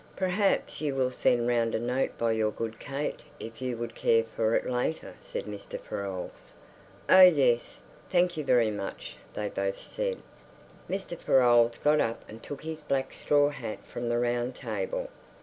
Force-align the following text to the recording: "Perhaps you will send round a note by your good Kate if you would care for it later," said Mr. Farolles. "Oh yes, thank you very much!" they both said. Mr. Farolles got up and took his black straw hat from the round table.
"Perhaps 0.15 0.81
you 0.81 0.95
will 0.95 1.11
send 1.11 1.47
round 1.47 1.75
a 1.75 1.79
note 1.79 2.17
by 2.17 2.31
your 2.31 2.49
good 2.49 2.79
Kate 2.79 3.19
if 3.39 3.61
you 3.61 3.77
would 3.77 3.93
care 3.93 4.23
for 4.23 4.55
it 4.55 4.67
later," 4.67 5.13
said 5.21 5.45
Mr. 5.45 5.79
Farolles. 5.79 6.53
"Oh 7.07 7.21
yes, 7.21 7.81
thank 8.09 8.35
you 8.35 8.43
very 8.43 8.71
much!" 8.71 9.17
they 9.35 9.47
both 9.49 9.79
said. 9.79 10.17
Mr. 10.89 11.15
Farolles 11.15 11.77
got 11.83 12.01
up 12.01 12.25
and 12.27 12.41
took 12.41 12.63
his 12.63 12.81
black 12.81 13.13
straw 13.13 13.49
hat 13.49 13.77
from 13.85 14.09
the 14.09 14.17
round 14.17 14.55
table. 14.55 15.09